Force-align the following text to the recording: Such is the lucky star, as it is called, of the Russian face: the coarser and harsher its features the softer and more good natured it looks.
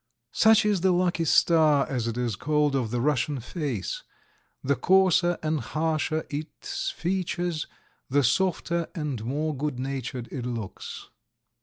Such 0.31 0.65
is 0.65 0.81
the 0.81 0.91
lucky 0.91 1.25
star, 1.25 1.87
as 1.87 2.07
it 2.07 2.17
is 2.17 2.35
called, 2.35 2.75
of 2.75 2.89
the 2.89 2.99
Russian 2.99 3.39
face: 3.39 4.01
the 4.63 4.75
coarser 4.75 5.37
and 5.43 5.59
harsher 5.59 6.25
its 6.31 6.89
features 6.89 7.67
the 8.09 8.23
softer 8.23 8.87
and 8.95 9.23
more 9.23 9.55
good 9.55 9.77
natured 9.77 10.27
it 10.31 10.43
looks. 10.47 11.07